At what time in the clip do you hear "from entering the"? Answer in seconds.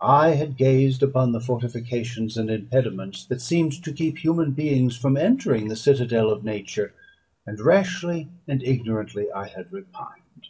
4.96-5.76